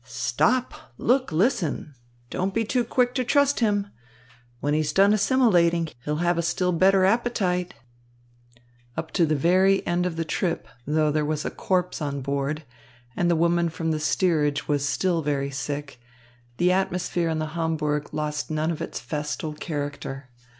[0.03, 1.93] Stop, look, listen!
[2.31, 3.91] Don't be too quick to trust him.
[4.59, 7.75] When he's done assimilating, he'll have a still better appetite."
[8.97, 12.63] Up to the very end of the trip, though there was a corpse on board
[13.15, 15.99] and the woman from the steerage was still very sick,
[16.57, 20.31] the atmosphere on the Hamburg lost none of its festal character.